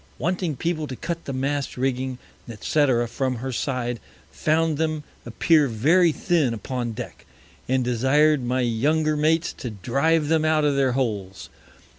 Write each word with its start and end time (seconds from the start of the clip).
Wanting 0.17 0.55
People 0.55 0.87
to 0.87 0.95
cut 0.95 1.25
the 1.25 1.31
Mast 1.31 1.77
Rigging, 1.77 2.17
&c. 2.59 3.05
from 3.05 3.35
her 3.35 3.51
Side, 3.51 3.99
found 4.31 4.79
them 4.79 5.03
appear 5.27 5.67
very 5.67 6.11
thin 6.11 6.55
upon 6.55 6.93
Deck, 6.93 7.27
and 7.67 7.83
desired 7.83 8.43
my 8.43 8.61
younger 8.61 9.15
Mates 9.15 9.53
to 9.53 9.69
drive 9.69 10.27
them 10.27 10.43
out 10.43 10.65
of 10.65 10.75
their 10.75 10.93
Holes. 10.93 11.51